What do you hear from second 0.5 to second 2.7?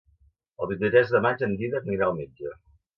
El vint-i-tres de maig en Dídac anirà al metge.